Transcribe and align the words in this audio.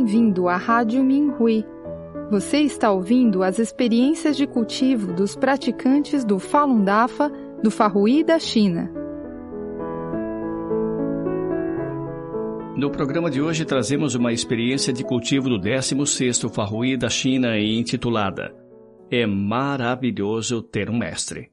bem-vindo 0.00 0.48
à 0.48 0.56
Rádio 0.56 1.04
Minhui. 1.04 1.62
Você 2.30 2.60
está 2.60 2.90
ouvindo 2.90 3.42
as 3.42 3.58
experiências 3.58 4.34
de 4.34 4.46
cultivo 4.46 5.12
dos 5.12 5.36
praticantes 5.36 6.24
do 6.24 6.38
Falun 6.38 6.82
Dafa 6.82 7.30
do 7.62 7.70
Farrui 7.70 8.24
da 8.24 8.38
China. 8.38 8.90
No 12.78 12.90
programa 12.90 13.30
de 13.30 13.42
hoje 13.42 13.66
trazemos 13.66 14.14
uma 14.14 14.32
experiência 14.32 14.90
de 14.90 15.04
cultivo 15.04 15.50
do 15.50 15.60
16º 15.60 16.48
Farrui 16.48 16.96
da 16.96 17.10
China 17.10 17.58
intitulada 17.58 18.54
É 19.10 19.26
maravilhoso 19.26 20.62
ter 20.62 20.88
um 20.88 20.96
mestre. 20.96 21.50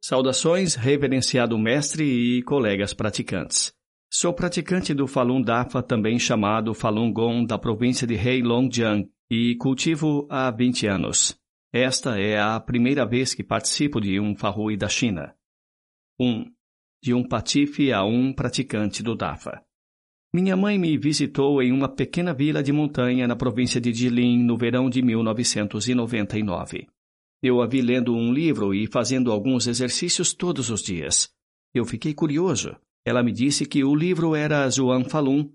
Saudações, 0.00 0.74
reverenciado 0.76 1.58
mestre 1.58 2.04
e 2.04 2.42
colegas 2.42 2.94
praticantes. 2.94 3.77
Sou 4.10 4.32
praticante 4.32 4.94
do 4.94 5.06
Falun 5.06 5.42
Dafa, 5.42 5.82
também 5.82 6.18
chamado 6.18 6.72
Falun 6.72 7.12
Gong, 7.12 7.46
da 7.46 7.58
província 7.58 8.06
de 8.06 8.14
Heilongjiang, 8.14 9.06
e 9.30 9.54
cultivo 9.56 10.26
há 10.30 10.50
20 10.50 10.86
anos. 10.86 11.38
Esta 11.70 12.18
é 12.18 12.40
a 12.40 12.58
primeira 12.58 13.04
vez 13.04 13.34
que 13.34 13.44
participo 13.44 14.00
de 14.00 14.18
um 14.18 14.34
Farrui 14.34 14.78
da 14.78 14.88
China. 14.88 15.34
1. 16.18 16.26
Um, 16.26 16.44
de 17.02 17.12
um 17.12 17.22
patife 17.22 17.92
a 17.92 18.02
um 18.02 18.32
praticante 18.32 19.02
do 19.02 19.14
Dafa. 19.14 19.62
Minha 20.32 20.56
mãe 20.56 20.78
me 20.78 20.96
visitou 20.96 21.62
em 21.62 21.70
uma 21.70 21.88
pequena 21.88 22.32
vila 22.32 22.62
de 22.62 22.72
montanha 22.72 23.28
na 23.28 23.36
província 23.36 23.78
de 23.78 23.92
Jilin 23.92 24.42
no 24.42 24.56
verão 24.56 24.88
de 24.88 25.02
1999. 25.02 26.88
Eu 27.42 27.60
a 27.60 27.66
vi 27.66 27.82
lendo 27.82 28.16
um 28.16 28.32
livro 28.32 28.74
e 28.74 28.86
fazendo 28.86 29.30
alguns 29.30 29.66
exercícios 29.66 30.32
todos 30.32 30.70
os 30.70 30.82
dias. 30.82 31.30
Eu 31.74 31.84
fiquei 31.84 32.14
curioso 32.14 32.74
ela 33.04 33.22
me 33.22 33.32
disse 33.32 33.64
que 33.64 33.84
o 33.84 33.94
livro 33.94 34.34
era 34.34 34.68
Zhuang 34.68 35.08
Falun 35.08 35.50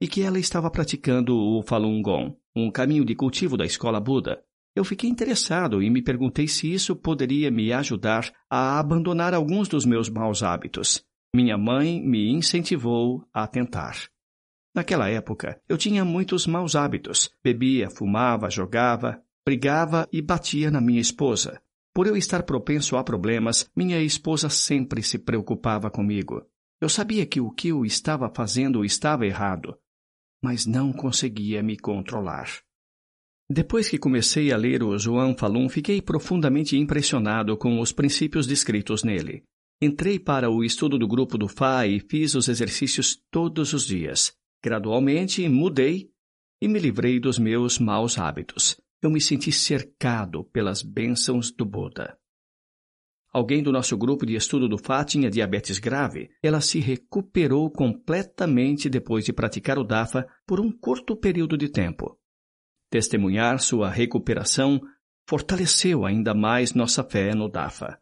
e 0.00 0.06
que 0.06 0.22
ela 0.22 0.38
estava 0.38 0.70
praticando 0.70 1.36
o 1.36 1.62
Falun 1.62 2.02
Gong, 2.02 2.36
um 2.54 2.70
caminho 2.70 3.04
de 3.04 3.14
cultivo 3.14 3.56
da 3.56 3.64
escola 3.64 4.00
Buda. 4.00 4.42
Eu 4.74 4.84
fiquei 4.84 5.08
interessado 5.08 5.82
e 5.82 5.88
me 5.88 6.02
perguntei 6.02 6.46
se 6.46 6.70
isso 6.70 6.94
poderia 6.94 7.50
me 7.50 7.72
ajudar 7.72 8.30
a 8.50 8.78
abandonar 8.78 9.32
alguns 9.32 9.68
dos 9.68 9.86
meus 9.86 10.10
maus 10.10 10.42
hábitos. 10.42 11.02
Minha 11.34 11.56
mãe 11.56 12.00
me 12.00 12.30
incentivou 12.30 13.26
a 13.32 13.46
tentar. 13.46 14.08
Naquela 14.74 15.08
época, 15.08 15.58
eu 15.66 15.78
tinha 15.78 16.04
muitos 16.04 16.46
maus 16.46 16.76
hábitos. 16.76 17.30
Bebia, 17.42 17.88
fumava, 17.88 18.50
jogava, 18.50 19.22
brigava 19.46 20.06
e 20.12 20.20
batia 20.20 20.70
na 20.70 20.80
minha 20.80 21.00
esposa. 21.00 21.58
Por 21.94 22.06
eu 22.06 22.14
estar 22.14 22.42
propenso 22.42 22.94
a 22.98 23.02
problemas, 23.02 23.70
minha 23.74 23.98
esposa 24.02 24.50
sempre 24.50 25.02
se 25.02 25.18
preocupava 25.18 25.90
comigo. 25.90 26.44
Eu 26.80 26.88
sabia 26.88 27.24
que 27.24 27.40
o 27.40 27.50
que 27.50 27.68
eu 27.68 27.84
estava 27.84 28.30
fazendo 28.34 28.84
estava 28.84 29.26
errado, 29.26 29.78
mas 30.42 30.66
não 30.66 30.92
conseguia 30.92 31.62
me 31.62 31.78
controlar. 31.78 32.60
Depois 33.48 33.88
que 33.88 33.98
comecei 33.98 34.52
a 34.52 34.56
ler 34.56 34.82
o 34.82 34.98
João 34.98 35.36
Falun, 35.36 35.68
fiquei 35.68 36.02
profundamente 36.02 36.76
impressionado 36.76 37.56
com 37.56 37.80
os 37.80 37.92
princípios 37.92 38.46
descritos 38.46 39.04
nele. 39.04 39.44
Entrei 39.80 40.18
para 40.18 40.50
o 40.50 40.64
estudo 40.64 40.98
do 40.98 41.06
grupo 41.06 41.38
do 41.38 41.48
Fá 41.48 41.86
e 41.86 42.00
fiz 42.00 42.34
os 42.34 42.48
exercícios 42.48 43.20
todos 43.30 43.72
os 43.72 43.86
dias. 43.86 44.32
Gradualmente 44.64 45.48
mudei 45.48 46.10
e 46.60 46.66
me 46.66 46.78
livrei 46.78 47.20
dos 47.20 47.38
meus 47.38 47.78
maus 47.78 48.18
hábitos. 48.18 48.80
Eu 49.02 49.10
me 49.10 49.20
senti 49.20 49.52
cercado 49.52 50.44
pelas 50.44 50.82
bênçãos 50.82 51.52
do 51.52 51.64
Buda. 51.64 52.18
Alguém 53.36 53.62
do 53.62 53.70
nosso 53.70 53.98
grupo 53.98 54.24
de 54.24 54.34
estudo 54.34 54.66
do 54.66 54.78
FA 54.78 55.04
tinha 55.04 55.28
diabetes 55.28 55.78
grave. 55.78 56.30
Ela 56.42 56.62
se 56.62 56.80
recuperou 56.80 57.70
completamente 57.70 58.88
depois 58.88 59.26
de 59.26 59.32
praticar 59.34 59.78
o 59.78 59.84
DAFA 59.84 60.26
por 60.46 60.58
um 60.58 60.72
curto 60.72 61.14
período 61.14 61.54
de 61.54 61.68
tempo. 61.68 62.18
Testemunhar 62.90 63.60
sua 63.60 63.90
recuperação 63.90 64.80
fortaleceu 65.28 66.06
ainda 66.06 66.32
mais 66.32 66.72
nossa 66.72 67.04
fé 67.04 67.34
no 67.34 67.46
DAFA. 67.46 68.00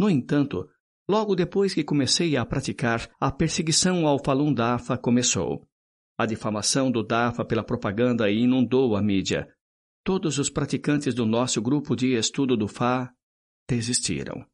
No 0.00 0.08
entanto, 0.08 0.66
logo 1.06 1.36
depois 1.36 1.74
que 1.74 1.84
comecei 1.84 2.34
a 2.34 2.46
praticar, 2.46 3.10
a 3.20 3.30
perseguição 3.30 4.06
ao 4.06 4.18
Falun 4.24 4.54
Dafa 4.54 4.96
começou. 4.96 5.68
A 6.16 6.24
difamação 6.24 6.90
do 6.90 7.02
Dafa 7.02 7.44
pela 7.44 7.62
propaganda 7.62 8.30
inundou 8.30 8.96
a 8.96 9.02
mídia. 9.02 9.52
Todos 10.02 10.38
os 10.38 10.48
praticantes 10.48 11.14
do 11.14 11.26
nosso 11.26 11.60
grupo 11.60 11.94
de 11.94 12.14
estudo 12.14 12.56
do 12.56 12.66
Fá 12.66 13.12
desistiram. 13.68 14.44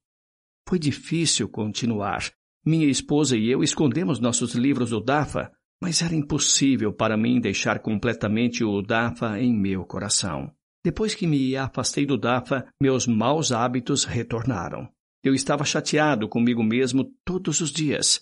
Foi 0.68 0.78
difícil 0.78 1.48
continuar. 1.48 2.30
Minha 2.64 2.86
esposa 2.86 3.36
e 3.36 3.50
eu 3.50 3.62
escondemos 3.62 4.20
nossos 4.20 4.54
livros 4.54 4.90
do 4.90 5.00
Dafa, 5.00 5.50
mas 5.82 6.00
era 6.00 6.14
impossível 6.14 6.92
para 6.92 7.16
mim 7.16 7.40
deixar 7.40 7.80
completamente 7.80 8.62
o 8.62 8.80
Dafa 8.80 9.40
em 9.40 9.52
meu 9.52 9.84
coração. 9.84 10.50
Depois 10.84 11.14
que 11.14 11.26
me 11.26 11.56
afastei 11.56 12.06
do 12.06 12.16
Dafa, 12.16 12.66
meus 12.80 13.06
maus 13.06 13.52
hábitos 13.52 14.04
retornaram. 14.04 14.88
Eu 15.24 15.34
estava 15.34 15.64
chateado 15.64 16.28
comigo 16.28 16.62
mesmo 16.62 17.12
todos 17.24 17.60
os 17.60 17.70
dias, 17.70 18.20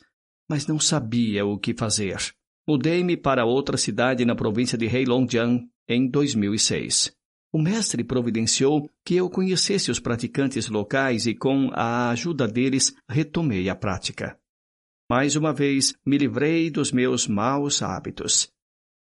mas 0.49 0.67
não 0.67 0.79
sabia 0.79 1.45
o 1.47 1.59
que 1.59 1.75
fazer. 1.75 2.19
Mudei-me 2.69 3.17
para 3.17 3.47
outra 3.47 3.77
cidade 3.77 4.25
na 4.25 4.35
província 4.35 4.77
de 4.77 4.87
Heilongjiang 4.87 5.67
em 5.89 6.09
2006. 6.09 7.13
O 7.53 7.61
mestre 7.61 8.05
providenciou 8.05 8.89
que 9.05 9.17
eu 9.17 9.29
conhecesse 9.29 9.91
os 9.91 9.99
praticantes 9.99 10.69
locais 10.69 11.27
e, 11.27 11.35
com 11.35 11.71
a 11.73 12.11
ajuda 12.11 12.47
deles, 12.47 12.95
retomei 13.09 13.69
a 13.69 13.75
prática. 13.75 14.39
Mais 15.11 15.35
uma 15.35 15.53
vez, 15.53 15.95
me 16.07 16.17
livrei 16.17 16.71
dos 16.71 16.93
meus 16.93 17.27
maus 17.27 17.83
hábitos. 17.83 18.49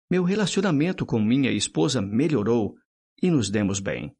Meu 0.09 0.23
relacionamento 0.23 1.05
com 1.05 1.19
minha 1.19 1.51
esposa 1.51 2.01
melhorou 2.01 2.77
e 3.21 3.29
nos 3.29 3.49
demos 3.49 3.81
bem. 3.81 4.15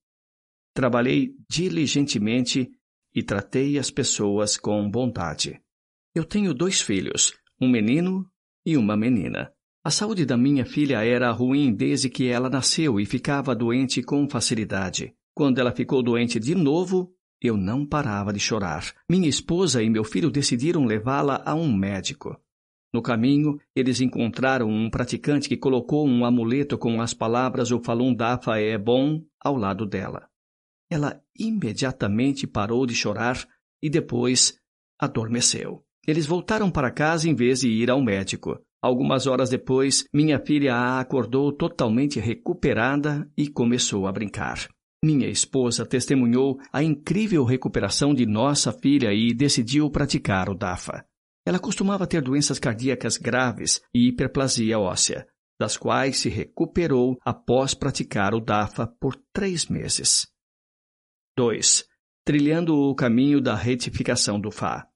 Trabalhei 0.73 1.33
diligentemente 1.49 2.69
e 3.15 3.23
tratei 3.23 3.79
as 3.79 3.89
pessoas 3.89 4.57
com 4.57 4.91
bondade. 4.91 5.61
Eu 6.13 6.25
tenho 6.25 6.53
dois 6.53 6.81
filhos, 6.81 7.33
um 7.61 7.69
menino 7.69 8.29
e 8.65 8.75
uma 8.75 8.97
menina. 8.97 9.53
A 9.83 9.89
saúde 9.89 10.25
da 10.25 10.35
minha 10.35 10.65
filha 10.65 11.03
era 11.03 11.31
ruim 11.31 11.73
desde 11.73 12.09
que 12.09 12.27
ela 12.27 12.49
nasceu 12.49 12.99
e 12.99 13.05
ficava 13.05 13.55
doente 13.55 14.03
com 14.03 14.29
facilidade. 14.29 15.13
Quando 15.33 15.59
ela 15.59 15.71
ficou 15.71 16.01
doente 16.03 16.39
de 16.39 16.55
novo, 16.55 17.13
eu 17.41 17.55
não 17.55 17.85
parava 17.85 18.33
de 18.33 18.39
chorar. 18.39 18.93
Minha 19.09 19.29
esposa 19.29 19.81
e 19.83 19.89
meu 19.89 20.03
filho 20.03 20.31
decidiram 20.31 20.85
levá-la 20.85 21.41
a 21.45 21.53
um 21.53 21.71
médico. 21.71 22.35
No 22.93 23.01
caminho, 23.01 23.59
eles 23.75 24.01
encontraram 24.01 24.69
um 24.69 24.89
praticante 24.89 25.47
que 25.47 25.57
colocou 25.57 26.07
um 26.07 26.25
amuleto 26.25 26.77
com 26.77 26.99
as 26.99 27.13
palavras 27.13 27.71
O 27.71 27.79
Falun 27.79 28.13
Dafa 28.13 28.59
é 28.59 28.77
bom 28.77 29.21
ao 29.39 29.55
lado 29.55 29.85
dela. 29.85 30.27
Ela 30.89 31.21
imediatamente 31.37 32.47
parou 32.47 32.85
de 32.85 32.95
chorar 32.95 33.47
e 33.81 33.89
depois 33.89 34.59
adormeceu. 34.97 35.85
Eles 36.07 36.25
voltaram 36.25 36.71
para 36.71 36.89
casa 36.89 37.29
em 37.29 37.35
vez 37.35 37.59
de 37.59 37.69
ir 37.69 37.91
ao 37.91 38.01
médico. 38.01 38.59
Algumas 38.81 39.25
horas 39.25 39.49
depois, 39.49 40.05
minha 40.13 40.39
filha 40.39 40.75
a 40.75 40.99
acordou 40.99 41.51
totalmente 41.51 42.19
recuperada 42.19 43.29
e 43.35 43.47
começou 43.47 44.07
a 44.07 44.11
brincar. 44.11 44.67
Minha 45.03 45.27
esposa 45.27 45.85
testemunhou 45.85 46.59
a 46.71 46.83
incrível 46.83 47.43
recuperação 47.43 48.13
de 48.13 48.25
nossa 48.25 48.71
filha 48.71 49.13
e 49.13 49.33
decidiu 49.33 49.89
praticar 49.89 50.49
o 50.49 50.55
DAFA. 50.55 51.05
Ela 51.45 51.59
costumava 51.59 52.07
ter 52.07 52.21
doenças 52.21 52.59
cardíacas 52.59 53.17
graves 53.17 53.79
e 53.93 54.09
hiperplasia 54.09 54.79
óssea, 54.79 55.25
das 55.59 55.77
quais 55.77 56.17
se 56.17 56.29
recuperou 56.29 57.17
após 57.23 57.73
praticar 57.73 58.33
o 58.33 58.39
DAFA 58.39 58.87
por 58.99 59.15
três 59.33 59.67
meses. 59.67 60.27
2. 61.37 61.85
Trilhando 62.25 62.75
o 62.75 62.95
caminho 62.95 63.39
da 63.39 63.55
retificação 63.55 64.39
do 64.39 64.51
Fá. 64.51 64.87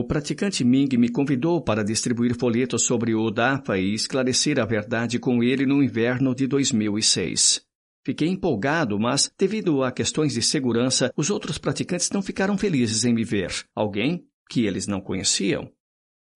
O 0.00 0.04
praticante 0.04 0.64
Ming 0.64 0.88
me 0.96 1.10
convidou 1.10 1.60
para 1.60 1.84
distribuir 1.84 2.34
folhetos 2.34 2.86
sobre 2.86 3.14
o 3.14 3.30
DAFA 3.30 3.76
e 3.76 3.92
esclarecer 3.92 4.58
a 4.58 4.64
verdade 4.64 5.18
com 5.18 5.42
ele 5.42 5.66
no 5.66 5.82
inverno 5.82 6.34
de 6.34 6.46
2006. 6.46 7.60
Fiquei 8.02 8.28
empolgado, 8.28 8.98
mas, 8.98 9.30
devido 9.38 9.84
a 9.84 9.92
questões 9.92 10.32
de 10.32 10.40
segurança, 10.40 11.12
os 11.14 11.28
outros 11.28 11.58
praticantes 11.58 12.08
não 12.12 12.22
ficaram 12.22 12.56
felizes 12.56 13.04
em 13.04 13.12
me 13.12 13.24
ver. 13.24 13.52
Alguém 13.74 14.24
que 14.48 14.64
eles 14.64 14.86
não 14.86 15.02
conheciam. 15.02 15.70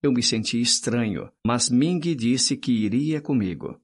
Eu 0.03 0.11
me 0.11 0.21
senti 0.21 0.61
estranho, 0.61 1.31
mas 1.43 1.67
Ming 1.67 2.01
disse 2.15 2.55
que 2.55 2.71
iria 2.71 3.19
comigo. 3.19 3.81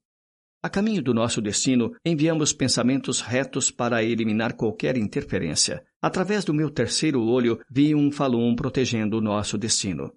A 0.64 0.70
caminho 0.70 1.02
do 1.02 1.12
nosso 1.12 1.42
destino, 1.42 1.96
enviamos 2.06 2.54
pensamentos 2.54 3.20
retos 3.20 3.72
para 3.72 4.04
eliminar 4.04 4.54
qualquer 4.54 4.96
interferência. 4.96 5.84
Através 6.00 6.46
do 6.46 6.54
meu 6.54 6.70
terceiro 6.70 7.24
olho, 7.24 7.60
vi 7.68 7.96
um 7.96 8.12
Falun 8.12 8.56
protegendo 8.56 9.18
o 9.18 9.22
nosso 9.22 9.58
destino. 9.58 10.14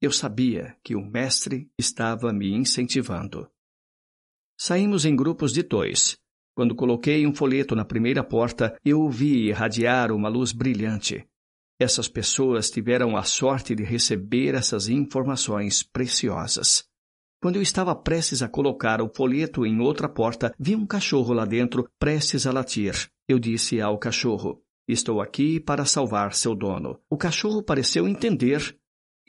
Eu 0.00 0.12
sabia 0.12 0.76
que 0.84 0.94
o 0.94 1.00
mestre 1.00 1.70
estava 1.78 2.34
me 2.34 2.52
incentivando. 2.52 3.48
Saímos 4.58 5.06
em 5.06 5.16
grupos 5.16 5.54
de 5.54 5.62
dois. 5.62 6.18
Quando 6.54 6.74
coloquei 6.74 7.26
um 7.26 7.34
folheto 7.34 7.74
na 7.74 7.84
primeira 7.84 8.22
porta, 8.22 8.78
eu 8.84 9.08
vi 9.08 9.46
irradiar 9.48 10.12
uma 10.12 10.28
luz 10.28 10.52
brilhante. 10.52 11.26
Essas 11.80 12.08
pessoas 12.08 12.68
tiveram 12.68 13.16
a 13.16 13.22
sorte 13.22 13.74
de 13.74 13.84
receber 13.84 14.54
essas 14.54 14.88
informações 14.88 15.82
preciosas. 15.82 16.84
Quando 17.40 17.56
eu 17.56 17.62
estava 17.62 17.94
prestes 17.94 18.42
a 18.42 18.48
colocar 18.48 19.00
o 19.00 19.08
folheto 19.14 19.64
em 19.64 19.78
outra 19.80 20.08
porta, 20.08 20.52
vi 20.58 20.74
um 20.74 20.84
cachorro 20.84 21.32
lá 21.32 21.44
dentro, 21.44 21.88
prestes 21.98 22.46
a 22.46 22.52
latir. 22.52 23.08
Eu 23.28 23.38
disse 23.38 23.80
ao 23.80 23.96
cachorro: 23.96 24.60
Estou 24.88 25.20
aqui 25.20 25.60
para 25.60 25.84
salvar 25.84 26.34
seu 26.34 26.54
dono. 26.54 26.98
O 27.08 27.16
cachorro 27.16 27.62
pareceu 27.62 28.08
entender 28.08 28.76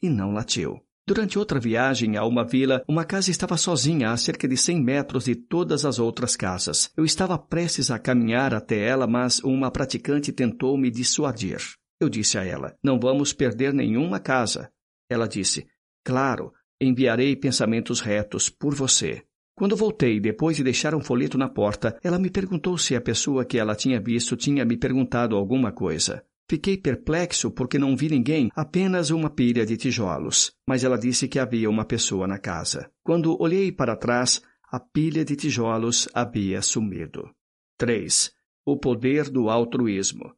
e 0.01 0.09
não 0.09 0.31
latiu. 0.31 0.81
Durante 1.07 1.37
outra 1.37 1.59
viagem 1.59 2.17
a 2.17 2.25
uma 2.25 2.43
vila, 2.45 2.83
uma 2.87 3.03
casa 3.03 3.29
estava 3.29 3.57
sozinha 3.57 4.11
a 4.11 4.17
cerca 4.17 4.47
de 4.47 4.55
cem 4.55 4.81
metros 4.81 5.25
de 5.25 5.35
todas 5.35 5.85
as 5.85 5.99
outras 5.99 6.35
casas. 6.35 6.91
Eu 6.95 7.03
estava 7.03 7.37
prestes 7.37 7.91
a 7.91 7.99
caminhar 7.99 8.53
até 8.53 8.87
ela, 8.87 9.05
mas 9.05 9.39
uma 9.43 9.69
praticante 9.69 10.31
tentou 10.31 10.77
me 10.77 10.89
dissuadir. 10.89 11.59
Eu 11.99 12.09
disse 12.09 12.39
a 12.39 12.43
ela: 12.43 12.75
Não 12.83 12.99
vamos 12.99 13.33
perder 13.33 13.71
nenhuma 13.71 14.19
casa. 14.19 14.71
Ela 15.09 15.27
disse: 15.27 15.67
Claro, 16.03 16.53
Enviarei 16.81 17.35
pensamentos 17.35 17.99
retos 17.99 18.49
por 18.49 18.73
você. 18.73 19.23
Quando 19.53 19.75
voltei, 19.75 20.21
depois 20.21 20.55
de 20.55 20.63
deixar 20.63 20.95
um 20.95 21.01
folheto 21.01 21.37
na 21.37 21.49
porta, 21.49 21.99
ela 22.01 22.17
me 22.17 22.29
perguntou 22.29 22.77
se 22.77 22.95
a 22.95 23.01
pessoa 23.01 23.43
que 23.43 23.57
ela 23.57 23.75
tinha 23.75 23.99
visto 23.99 24.37
tinha 24.37 24.63
me 24.63 24.77
perguntado 24.77 25.35
alguma 25.35 25.73
coisa. 25.73 26.23
Fiquei 26.49 26.77
perplexo 26.77 27.51
porque 27.51 27.77
não 27.77 27.97
vi 27.97 28.07
ninguém, 28.09 28.49
apenas 28.55 29.09
uma 29.09 29.29
pilha 29.29 29.65
de 29.65 29.75
tijolos. 29.75 30.53
Mas 30.65 30.85
ela 30.85 30.97
disse 30.97 31.27
que 31.27 31.37
havia 31.37 31.69
uma 31.69 31.83
pessoa 31.83 32.25
na 32.25 32.39
casa. 32.39 32.89
Quando 33.03 33.39
olhei 33.41 33.71
para 33.71 33.97
trás, 33.97 34.41
a 34.71 34.79
pilha 34.79 35.25
de 35.25 35.35
tijolos 35.35 36.07
havia 36.13 36.61
sumido. 36.61 37.29
3. 37.77 38.31
O 38.65 38.77
poder 38.77 39.29
do 39.29 39.49
altruísmo. 39.49 40.33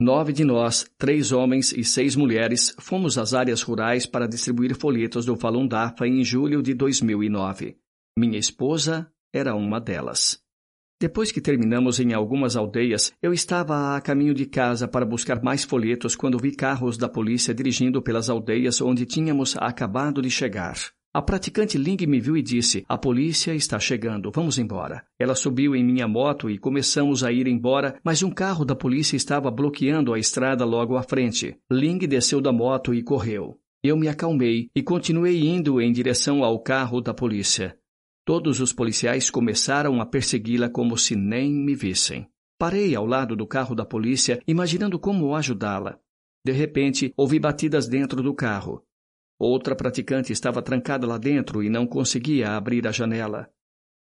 Nove 0.00 0.32
de 0.32 0.44
nós, 0.44 0.88
três 0.96 1.32
homens 1.32 1.72
e 1.72 1.82
seis 1.82 2.14
mulheres, 2.14 2.72
fomos 2.78 3.18
às 3.18 3.34
áreas 3.34 3.62
rurais 3.62 4.06
para 4.06 4.28
distribuir 4.28 4.76
folhetos 4.76 5.26
do 5.26 5.34
Falun 5.34 5.66
Dafa 5.66 6.06
em 6.06 6.22
julho 6.22 6.62
de 6.62 6.72
2009. 6.72 7.76
Minha 8.16 8.38
esposa 8.38 9.12
era 9.32 9.56
uma 9.56 9.80
delas. 9.80 10.40
Depois 11.00 11.32
que 11.32 11.40
terminamos 11.40 11.98
em 11.98 12.12
algumas 12.12 12.54
aldeias, 12.54 13.12
eu 13.20 13.32
estava 13.32 13.96
a 13.96 14.00
caminho 14.00 14.34
de 14.34 14.46
casa 14.46 14.86
para 14.86 15.04
buscar 15.04 15.42
mais 15.42 15.64
folhetos 15.64 16.14
quando 16.14 16.38
vi 16.38 16.54
carros 16.54 16.96
da 16.96 17.08
polícia 17.08 17.52
dirigindo 17.52 18.00
pelas 18.00 18.30
aldeias 18.30 18.80
onde 18.80 19.04
tínhamos 19.04 19.56
acabado 19.56 20.22
de 20.22 20.30
chegar. 20.30 20.76
A 21.18 21.22
praticante 21.22 21.76
Ling 21.76 22.06
me 22.06 22.20
viu 22.20 22.36
e 22.36 22.42
disse: 22.42 22.84
A 22.88 22.96
polícia 22.96 23.52
está 23.52 23.80
chegando, 23.80 24.30
vamos 24.32 24.56
embora. 24.56 25.04
Ela 25.18 25.34
subiu 25.34 25.74
em 25.74 25.84
minha 25.84 26.06
moto 26.06 26.48
e 26.48 26.56
começamos 26.56 27.24
a 27.24 27.32
ir 27.32 27.48
embora, 27.48 27.98
mas 28.04 28.22
um 28.22 28.30
carro 28.30 28.64
da 28.64 28.76
polícia 28.76 29.16
estava 29.16 29.50
bloqueando 29.50 30.14
a 30.14 30.18
estrada 30.20 30.64
logo 30.64 30.96
à 30.96 31.02
frente. 31.02 31.58
Ling 31.68 31.98
desceu 32.06 32.40
da 32.40 32.52
moto 32.52 32.94
e 32.94 33.02
correu. 33.02 33.58
Eu 33.82 33.96
me 33.96 34.06
acalmei 34.06 34.70
e 34.72 34.80
continuei 34.80 35.44
indo 35.44 35.80
em 35.80 35.90
direção 35.90 36.44
ao 36.44 36.62
carro 36.62 37.00
da 37.00 37.12
polícia. 37.12 37.76
Todos 38.24 38.60
os 38.60 38.72
policiais 38.72 39.28
começaram 39.28 40.00
a 40.00 40.06
persegui-la 40.06 40.70
como 40.70 40.96
se 40.96 41.16
nem 41.16 41.52
me 41.52 41.74
vissem. 41.74 42.28
Parei 42.56 42.94
ao 42.94 43.04
lado 43.04 43.34
do 43.34 43.44
carro 43.44 43.74
da 43.74 43.84
polícia, 43.84 44.40
imaginando 44.46 45.00
como 45.00 45.34
ajudá-la. 45.34 45.98
De 46.46 46.52
repente, 46.52 47.12
ouvi 47.16 47.40
batidas 47.40 47.88
dentro 47.88 48.22
do 48.22 48.32
carro. 48.32 48.84
Outra 49.38 49.76
praticante 49.76 50.32
estava 50.32 50.60
trancada 50.60 51.06
lá 51.06 51.16
dentro 51.16 51.62
e 51.62 51.70
não 51.70 51.86
conseguia 51.86 52.56
abrir 52.56 52.86
a 52.88 52.90
janela. 52.90 53.48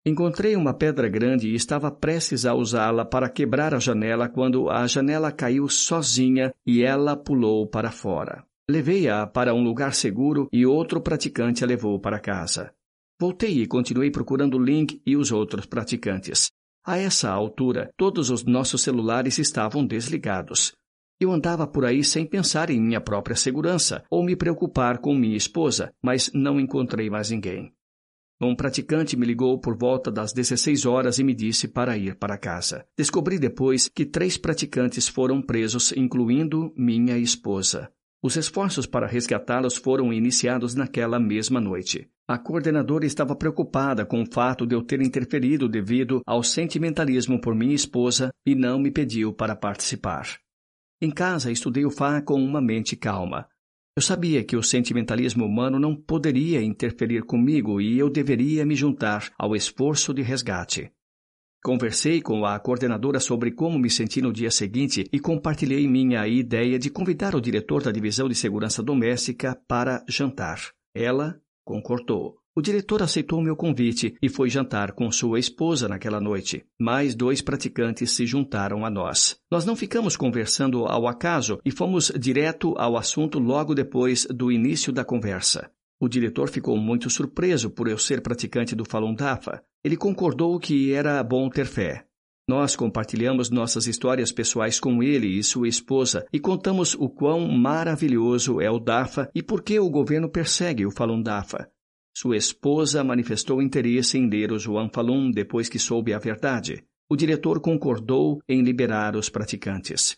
Encontrei 0.06 0.54
uma 0.54 0.74
pedra 0.74 1.08
grande 1.08 1.48
e 1.48 1.54
estava 1.54 1.90
prestes 1.90 2.44
a 2.44 2.54
usá-la 2.54 3.04
para 3.04 3.28
quebrar 3.28 3.74
a 3.74 3.78
janela 3.78 4.28
quando 4.28 4.70
a 4.70 4.86
janela 4.86 5.32
caiu 5.32 5.68
sozinha 5.68 6.54
e 6.66 6.82
ela 6.82 7.16
pulou 7.16 7.66
para 7.66 7.90
fora. 7.90 8.44
Levei-a 8.70 9.26
para 9.26 9.54
um 9.54 9.64
lugar 9.64 9.94
seguro 9.94 10.48
e 10.52 10.64
outro 10.64 11.00
praticante 11.00 11.64
a 11.64 11.66
levou 11.66 11.98
para 11.98 12.20
casa. 12.20 12.72
Voltei 13.18 13.62
e 13.62 13.66
continuei 13.66 14.10
procurando 14.10 14.58
Link 14.58 15.00
e 15.06 15.16
os 15.16 15.32
outros 15.32 15.66
praticantes. 15.66 16.50
A 16.86 16.98
essa 16.98 17.30
altura, 17.30 17.90
todos 17.96 18.28
os 18.28 18.44
nossos 18.44 18.82
celulares 18.82 19.38
estavam 19.38 19.86
desligados. 19.86 20.74
Eu 21.20 21.32
andava 21.32 21.66
por 21.66 21.84
aí 21.84 22.02
sem 22.02 22.26
pensar 22.26 22.70
em 22.70 22.80
minha 22.80 23.00
própria 23.00 23.36
segurança 23.36 24.04
ou 24.10 24.24
me 24.24 24.34
preocupar 24.34 24.98
com 24.98 25.14
minha 25.14 25.36
esposa, 25.36 25.92
mas 26.02 26.30
não 26.34 26.58
encontrei 26.58 27.08
mais 27.08 27.30
ninguém. 27.30 27.72
Um 28.40 28.54
praticante 28.54 29.16
me 29.16 29.24
ligou 29.24 29.58
por 29.58 29.76
volta 29.76 30.10
das 30.10 30.32
16 30.32 30.84
horas 30.84 31.18
e 31.18 31.24
me 31.24 31.34
disse 31.34 31.68
para 31.68 31.96
ir 31.96 32.16
para 32.16 32.36
casa. 32.36 32.84
Descobri 32.96 33.38
depois 33.38 33.88
que 33.88 34.04
três 34.04 34.36
praticantes 34.36 35.08
foram 35.08 35.40
presos, 35.40 35.92
incluindo 35.96 36.72
minha 36.76 37.16
esposa. 37.16 37.90
Os 38.22 38.36
esforços 38.36 38.86
para 38.86 39.06
resgatá-los 39.06 39.76
foram 39.76 40.12
iniciados 40.12 40.74
naquela 40.74 41.20
mesma 41.20 41.60
noite. 41.60 42.08
A 42.26 42.38
coordenadora 42.38 43.06
estava 43.06 43.36
preocupada 43.36 44.04
com 44.04 44.22
o 44.22 44.26
fato 44.26 44.66
de 44.66 44.74
eu 44.74 44.82
ter 44.82 45.00
interferido 45.00 45.68
devido 45.68 46.22
ao 46.26 46.42
sentimentalismo 46.42 47.40
por 47.40 47.54
minha 47.54 47.74
esposa 47.74 48.30
e 48.44 48.54
não 48.54 48.78
me 48.78 48.90
pediu 48.90 49.32
para 49.32 49.54
participar. 49.54 50.43
Em 51.04 51.10
casa, 51.10 51.52
estudei 51.52 51.84
o 51.84 51.90
Fá 51.90 52.22
com 52.22 52.42
uma 52.42 52.62
mente 52.62 52.96
calma. 52.96 53.46
Eu 53.94 54.00
sabia 54.00 54.42
que 54.42 54.56
o 54.56 54.62
sentimentalismo 54.62 55.44
humano 55.44 55.78
não 55.78 55.94
poderia 55.94 56.62
interferir 56.62 57.24
comigo 57.24 57.78
e 57.78 57.98
eu 57.98 58.08
deveria 58.08 58.64
me 58.64 58.74
juntar 58.74 59.30
ao 59.38 59.54
esforço 59.54 60.14
de 60.14 60.22
resgate. 60.22 60.90
Conversei 61.62 62.22
com 62.22 62.46
a 62.46 62.58
coordenadora 62.58 63.20
sobre 63.20 63.50
como 63.50 63.78
me 63.78 63.90
senti 63.90 64.22
no 64.22 64.32
dia 64.32 64.50
seguinte 64.50 65.04
e 65.12 65.20
compartilhei 65.20 65.86
minha 65.86 66.26
ideia 66.26 66.78
de 66.78 66.88
convidar 66.88 67.34
o 67.34 67.40
diretor 67.40 67.82
da 67.82 67.92
Divisão 67.92 68.26
de 68.26 68.34
Segurança 68.34 68.82
Doméstica 68.82 69.60
para 69.68 70.02
jantar. 70.08 70.72
Ela 70.94 71.38
concordou. 71.66 72.38
O 72.56 72.62
diretor 72.62 73.02
aceitou 73.02 73.42
meu 73.42 73.56
convite 73.56 74.14
e 74.22 74.28
foi 74.28 74.48
jantar 74.48 74.92
com 74.92 75.10
sua 75.10 75.40
esposa 75.40 75.88
naquela 75.88 76.20
noite. 76.20 76.64
Mais 76.78 77.12
dois 77.12 77.42
praticantes 77.42 78.12
se 78.12 78.24
juntaram 78.26 78.86
a 78.86 78.90
nós. 78.90 79.36
Nós 79.50 79.66
não 79.66 79.74
ficamos 79.74 80.16
conversando 80.16 80.86
ao 80.86 81.08
acaso 81.08 81.58
e 81.64 81.72
fomos 81.72 82.12
direto 82.16 82.72
ao 82.78 82.96
assunto 82.96 83.40
logo 83.40 83.74
depois 83.74 84.24
do 84.26 84.52
início 84.52 84.92
da 84.92 85.04
conversa. 85.04 85.68
O 86.00 86.08
diretor 86.08 86.48
ficou 86.48 86.76
muito 86.76 87.10
surpreso 87.10 87.70
por 87.70 87.88
eu 87.88 87.98
ser 87.98 88.20
praticante 88.20 88.76
do 88.76 88.84
Falun 88.84 89.16
Dafa. 89.16 89.60
Ele 89.82 89.96
concordou 89.96 90.56
que 90.60 90.92
era 90.92 91.20
bom 91.24 91.50
ter 91.50 91.66
fé. 91.66 92.06
Nós 92.46 92.76
compartilhamos 92.76 93.50
nossas 93.50 93.88
histórias 93.88 94.30
pessoais 94.30 94.78
com 94.78 95.02
ele 95.02 95.26
e 95.26 95.42
sua 95.42 95.66
esposa 95.66 96.24
e 96.32 96.38
contamos 96.38 96.94
o 96.94 97.08
quão 97.08 97.48
maravilhoso 97.48 98.60
é 98.60 98.70
o 98.70 98.78
Dafa 98.78 99.28
e 99.34 99.42
por 99.42 99.60
que 99.60 99.80
o 99.80 99.90
governo 99.90 100.28
persegue 100.28 100.86
o 100.86 100.90
Falun 100.92 101.20
Dafa. 101.20 101.68
Sua 102.16 102.36
esposa 102.36 103.02
manifestou 103.02 103.60
interesse 103.60 104.16
em 104.16 104.28
ler 104.28 104.52
o 104.52 104.58
João 104.58 104.88
Falun 104.88 105.32
depois 105.32 105.68
que 105.68 105.80
soube 105.80 106.14
a 106.14 106.18
verdade. 106.18 106.86
O 107.10 107.16
diretor 107.16 107.60
concordou 107.60 108.40
em 108.48 108.62
liberar 108.62 109.16
os 109.16 109.28
praticantes. 109.28 110.16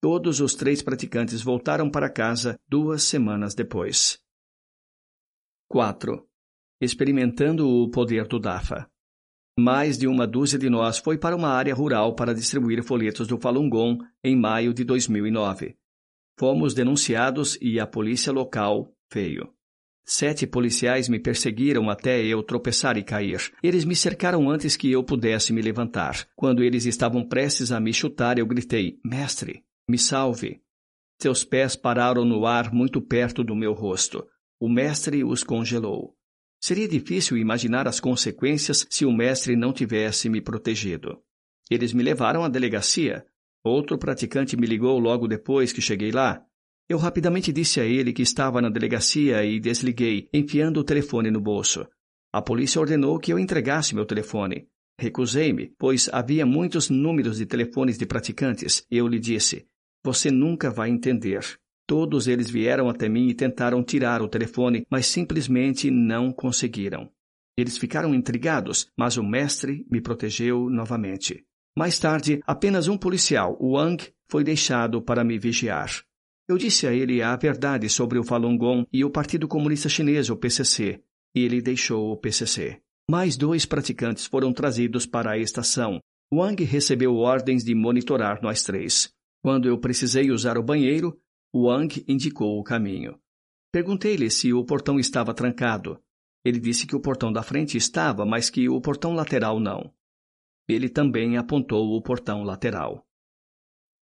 Todos 0.00 0.40
os 0.40 0.54
três 0.54 0.82
praticantes 0.82 1.42
voltaram 1.42 1.90
para 1.90 2.08
casa 2.08 2.58
duas 2.68 3.02
semanas 3.02 3.54
depois. 3.54 4.20
4. 5.68 6.26
Experimentando 6.80 7.68
o 7.68 7.90
poder 7.90 8.26
do 8.28 8.38
DAFA. 8.38 8.88
Mais 9.58 9.98
de 9.98 10.06
uma 10.06 10.26
dúzia 10.26 10.58
de 10.58 10.70
nós 10.70 10.98
foi 10.98 11.18
para 11.18 11.36
uma 11.36 11.48
área 11.48 11.74
rural 11.74 12.14
para 12.14 12.34
distribuir 12.34 12.82
folhetos 12.82 13.26
do 13.26 13.38
Falun 13.38 13.68
Gong 13.68 14.02
em 14.24 14.36
maio 14.36 14.72
de 14.72 14.84
2009. 14.84 15.76
Fomos 16.38 16.72
denunciados 16.72 17.58
e 17.60 17.78
a 17.78 17.86
polícia 17.86 18.32
local 18.32 18.92
veio. 19.12 19.52
Sete 20.04 20.46
policiais 20.46 21.08
me 21.08 21.18
perseguiram 21.18 21.88
até 21.88 22.24
eu 22.24 22.42
tropeçar 22.42 22.96
e 22.96 23.04
cair. 23.04 23.52
Eles 23.62 23.84
me 23.84 23.94
cercaram 23.94 24.50
antes 24.50 24.76
que 24.76 24.90
eu 24.90 25.02
pudesse 25.04 25.52
me 25.52 25.62
levantar. 25.62 26.26
Quando 26.34 26.62
eles 26.62 26.86
estavam 26.86 27.26
prestes 27.26 27.70
a 27.70 27.78
me 27.78 27.92
chutar, 27.92 28.38
eu 28.38 28.46
gritei: 28.46 28.98
Mestre, 29.04 29.64
me 29.88 29.98
salve. 29.98 30.60
Seus 31.20 31.44
pés 31.44 31.76
pararam 31.76 32.24
no 32.24 32.46
ar 32.46 32.72
muito 32.72 33.00
perto 33.00 33.44
do 33.44 33.54
meu 33.54 33.72
rosto. 33.72 34.26
O 34.58 34.68
mestre 34.68 35.22
os 35.22 35.44
congelou. 35.44 36.16
Seria 36.60 36.88
difícil 36.88 37.36
imaginar 37.36 37.88
as 37.88 38.00
consequências 38.00 38.86
se 38.90 39.04
o 39.04 39.12
mestre 39.12 39.56
não 39.56 39.72
tivesse 39.72 40.28
me 40.28 40.40
protegido. 40.40 41.20
Eles 41.70 41.92
me 41.92 42.02
levaram 42.02 42.44
à 42.44 42.48
delegacia. 42.48 43.24
Outro 43.64 43.96
praticante 43.96 44.56
me 44.56 44.66
ligou 44.66 44.98
logo 44.98 45.28
depois 45.28 45.72
que 45.72 45.80
cheguei 45.80 46.10
lá. 46.10 46.44
Eu 46.88 46.98
rapidamente 46.98 47.52
disse 47.52 47.80
a 47.80 47.84
ele 47.84 48.12
que 48.12 48.22
estava 48.22 48.60
na 48.60 48.68
delegacia 48.68 49.44
e 49.44 49.60
desliguei, 49.60 50.28
enfiando 50.32 50.80
o 50.80 50.84
telefone 50.84 51.30
no 51.30 51.40
bolso. 51.40 51.86
A 52.32 52.42
polícia 52.42 52.80
ordenou 52.80 53.18
que 53.18 53.32
eu 53.32 53.38
entregasse 53.38 53.94
meu 53.94 54.06
telefone. 54.06 54.66
Recusei-me, 54.98 55.74
pois 55.78 56.08
havia 56.12 56.46
muitos 56.46 56.90
números 56.90 57.38
de 57.38 57.46
telefones 57.46 57.98
de 57.98 58.06
praticantes. 58.06 58.86
Eu 58.90 59.06
lhe 59.08 59.18
disse: 59.18 59.66
Você 60.04 60.30
nunca 60.30 60.70
vai 60.70 60.90
entender. 60.90 61.44
Todos 61.86 62.28
eles 62.28 62.50
vieram 62.50 62.88
até 62.88 63.08
mim 63.08 63.28
e 63.28 63.34
tentaram 63.34 63.82
tirar 63.82 64.22
o 64.22 64.28
telefone, 64.28 64.86
mas 64.90 65.06
simplesmente 65.06 65.90
não 65.90 66.32
conseguiram. 66.32 67.10
Eles 67.56 67.76
ficaram 67.76 68.14
intrigados, 68.14 68.90
mas 68.96 69.16
o 69.16 69.22
mestre 69.22 69.86
me 69.90 70.00
protegeu 70.00 70.70
novamente. 70.70 71.44
Mais 71.76 71.98
tarde, 71.98 72.40
apenas 72.46 72.88
um 72.88 72.96
policial, 72.96 73.58
Wang, 73.60 74.10
foi 74.30 74.44
deixado 74.44 75.02
para 75.02 75.24
me 75.24 75.38
vigiar. 75.38 75.90
Eu 76.48 76.58
disse 76.58 76.86
a 76.86 76.92
ele 76.92 77.22
a 77.22 77.36
verdade 77.36 77.88
sobre 77.88 78.18
o 78.18 78.24
Falun 78.24 78.56
Gong 78.56 78.86
e 78.92 79.04
o 79.04 79.10
Partido 79.10 79.46
Comunista 79.46 79.88
Chinês, 79.88 80.28
o 80.28 80.36
PCC. 80.36 81.02
Ele 81.34 81.62
deixou 81.62 82.10
o 82.10 82.16
PCC. 82.16 82.80
Mais 83.10 83.36
dois 83.36 83.64
praticantes 83.64 84.26
foram 84.26 84.52
trazidos 84.52 85.06
para 85.06 85.32
a 85.32 85.38
estação. 85.38 86.00
Wang 86.32 86.62
recebeu 86.64 87.16
ordens 87.16 87.62
de 87.64 87.74
monitorar 87.74 88.42
nós 88.42 88.62
três. 88.62 89.12
Quando 89.42 89.68
eu 89.68 89.78
precisei 89.78 90.30
usar 90.30 90.56
o 90.56 90.62
banheiro, 90.62 91.18
Wang 91.54 92.04
indicou 92.08 92.58
o 92.58 92.62
caminho. 92.62 93.18
Perguntei-lhe 93.72 94.30
se 94.30 94.52
o 94.52 94.64
portão 94.64 94.98
estava 94.98 95.34
trancado. 95.34 96.00
Ele 96.44 96.58
disse 96.58 96.86
que 96.86 96.96
o 96.96 97.00
portão 97.00 97.32
da 97.32 97.42
frente 97.42 97.76
estava, 97.76 98.24
mas 98.24 98.50
que 98.50 98.68
o 98.68 98.80
portão 98.80 99.14
lateral 99.14 99.60
não. 99.60 99.92
Ele 100.68 100.88
também 100.88 101.36
apontou 101.36 101.96
o 101.96 102.02
portão 102.02 102.42
lateral. 102.42 103.06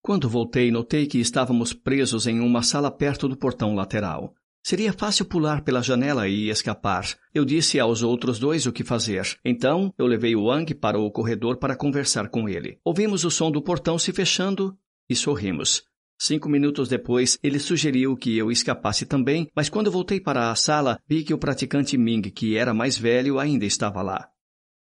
Quando 0.03 0.31
voltei, 0.31 0.71
notei 0.71 1.07
que 1.07 1.19
estávamos 1.19 1.75
presos 1.75 2.27
em 2.27 2.41
uma 2.41 2.63
sala 2.63 2.91
perto 2.91 3.29
do 3.29 3.37
portão 3.37 3.75
lateral. 3.75 4.35
Seria 4.63 4.93
fácil 4.93 5.27
pular 5.27 5.63
pela 5.63 5.83
janela 5.83 6.27
e 6.27 6.49
escapar. 6.49 7.07
Eu 7.35 7.45
disse 7.45 7.79
aos 7.79 8.03
outros 8.03 8.39
dois 8.39 8.67
o 8.67 8.73
que 8.73 8.83
fazer. 8.83 9.39
Então, 9.45 9.93
eu 9.99 10.07
levei 10.07 10.35
o 10.35 10.45
Wang 10.45 10.75
para 10.75 10.99
o 10.99 11.11
corredor 11.11 11.59
para 11.59 11.77
conversar 11.77 12.29
com 12.29 12.49
ele. 12.49 12.79
Ouvimos 12.83 13.25
o 13.25 13.31
som 13.31 13.51
do 13.51 13.63
portão 13.63 13.99
se 13.99 14.11
fechando 14.13 14.77
e 15.09 15.15
sorrimos. 15.15 15.83
Cinco 16.19 16.49
minutos 16.49 16.89
depois, 16.89 17.39
ele 17.43 17.59
sugeriu 17.59 18.17
que 18.17 18.37
eu 18.37 18.51
escapasse 18.51 19.07
também, 19.07 19.51
mas 19.55 19.69
quando 19.69 19.91
voltei 19.91 20.21
para 20.21 20.51
a 20.51 20.55
sala, 20.55 20.99
vi 21.09 21.25
que 21.25 21.33
o 21.33 21.39
praticante 21.39 21.97
Ming, 21.97 22.23
que 22.31 22.57
era 22.57 22.75
mais 22.75 22.99
velho, 22.99 23.39
ainda 23.39 23.65
estava 23.65 24.03
lá. 24.03 24.29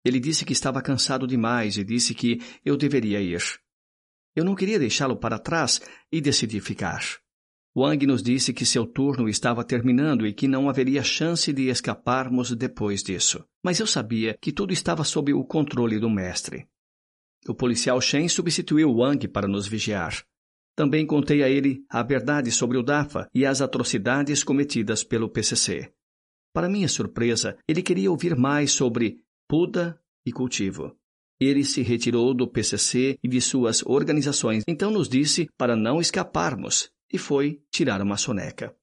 Ele 0.04 0.20
disse 0.20 0.44
que 0.44 0.52
estava 0.52 0.82
cansado 0.82 1.26
demais 1.26 1.76
e 1.76 1.84
disse 1.84 2.14
que 2.14 2.40
eu 2.64 2.76
deveria 2.76 3.20
ir. 3.20 3.42
Eu 4.40 4.44
não 4.44 4.54
queria 4.54 4.78
deixá-lo 4.78 5.18
para 5.18 5.38
trás 5.38 5.82
e 6.10 6.18
decidi 6.18 6.60
ficar. 6.60 7.04
Wang 7.76 8.06
nos 8.06 8.22
disse 8.22 8.54
que 8.54 8.64
seu 8.64 8.86
turno 8.86 9.28
estava 9.28 9.62
terminando 9.62 10.26
e 10.26 10.32
que 10.32 10.48
não 10.48 10.66
haveria 10.66 11.02
chance 11.02 11.52
de 11.52 11.68
escaparmos 11.68 12.50
depois 12.56 13.02
disso. 13.02 13.44
Mas 13.62 13.80
eu 13.80 13.86
sabia 13.86 14.38
que 14.40 14.50
tudo 14.50 14.72
estava 14.72 15.04
sob 15.04 15.34
o 15.34 15.44
controle 15.44 15.98
do 15.98 16.08
mestre. 16.08 16.66
O 17.46 17.54
policial 17.54 18.00
Shen 18.00 18.30
substituiu 18.30 18.90
Wang 18.90 19.28
para 19.28 19.46
nos 19.46 19.66
vigiar. 19.66 20.24
Também 20.74 21.04
contei 21.04 21.42
a 21.42 21.48
ele 21.50 21.84
a 21.90 22.02
verdade 22.02 22.50
sobre 22.50 22.78
o 22.78 22.82
DAFA 22.82 23.28
e 23.34 23.44
as 23.44 23.60
atrocidades 23.60 24.42
cometidas 24.42 25.04
pelo 25.04 25.28
PCC. 25.28 25.92
Para 26.50 26.66
minha 26.66 26.88
surpresa, 26.88 27.58
ele 27.68 27.82
queria 27.82 28.10
ouvir 28.10 28.34
mais 28.34 28.72
sobre 28.72 29.22
Puda 29.46 30.00
e 30.24 30.32
cultivo. 30.32 30.98
Ele 31.40 31.64
se 31.64 31.80
retirou 31.80 32.34
do 32.34 32.46
PCC 32.46 33.18
e 33.22 33.28
de 33.28 33.40
suas 33.40 33.82
organizações, 33.86 34.62
então 34.68 34.90
nos 34.90 35.08
disse 35.08 35.48
para 35.56 35.74
não 35.74 36.00
escaparmos 36.00 36.90
e 37.10 37.16
foi 37.16 37.62
tirar 37.70 38.02
uma 38.02 38.16
soneca. 38.16 38.74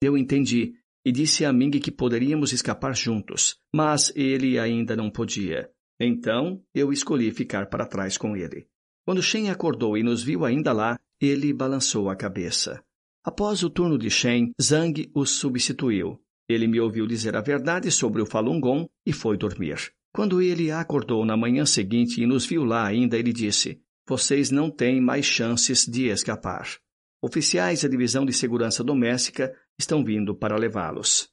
Eu 0.00 0.16
entendi 0.16 0.74
e 1.04 1.10
disse 1.10 1.44
a 1.44 1.52
Ming 1.52 1.80
que 1.80 1.90
poderíamos 1.90 2.52
escapar 2.52 2.94
juntos, 2.94 3.56
mas 3.74 4.12
ele 4.14 4.58
ainda 4.58 4.94
não 4.94 5.10
podia. 5.10 5.70
Então 6.00 6.62
eu 6.74 6.92
escolhi 6.92 7.30
ficar 7.32 7.66
para 7.68 7.86
trás 7.86 8.16
com 8.16 8.36
ele. 8.36 8.66
Quando 9.04 9.22
Shen 9.22 9.50
acordou 9.50 9.98
e 9.98 10.02
nos 10.02 10.22
viu 10.22 10.44
ainda 10.44 10.72
lá, 10.72 10.98
ele 11.20 11.52
balançou 11.52 12.08
a 12.08 12.16
cabeça. 12.16 12.82
Após 13.22 13.62
o 13.62 13.70
turno 13.70 13.98
de 13.98 14.10
Shen, 14.10 14.52
Zhang 14.60 15.10
o 15.14 15.26
substituiu. 15.26 16.20
Ele 16.48 16.66
me 16.66 16.80
ouviu 16.80 17.06
dizer 17.06 17.36
a 17.36 17.40
verdade 17.40 17.90
sobre 17.90 18.20
o 18.20 18.26
Falun 18.26 18.60
Gong 18.60 18.86
e 19.06 19.12
foi 19.12 19.36
dormir. 19.36 19.92
Quando 20.14 20.40
ele 20.40 20.70
acordou 20.70 21.24
na 21.24 21.36
manhã 21.36 21.66
seguinte 21.66 22.22
e 22.22 22.26
nos 22.26 22.46
viu 22.46 22.62
lá 22.62 22.86
ainda, 22.86 23.18
ele 23.18 23.32
disse: 23.32 23.80
Vocês 24.08 24.48
não 24.48 24.70
têm 24.70 25.00
mais 25.00 25.26
chances 25.26 25.84
de 25.84 26.06
escapar. 26.06 26.78
Oficiais 27.20 27.82
da 27.82 27.88
Divisão 27.88 28.24
de 28.24 28.32
Segurança 28.32 28.84
Doméstica 28.84 29.52
estão 29.76 30.04
vindo 30.04 30.32
para 30.32 30.56
levá-los. 30.56 31.28